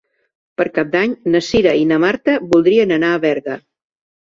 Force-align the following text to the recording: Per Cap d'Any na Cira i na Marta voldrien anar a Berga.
Per 0.61 0.65
Cap 0.77 0.89
d'Any 0.95 1.13
na 1.35 1.43
Cira 1.49 1.75
i 1.81 1.85
na 1.91 2.01
Marta 2.05 2.37
voldrien 2.55 2.97
anar 2.99 3.15
a 3.15 3.23
Berga. 3.29 3.63